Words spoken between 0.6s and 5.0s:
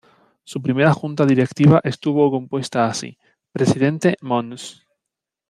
primera Junta Directiva estuvo compuesta así: presidente, Mons.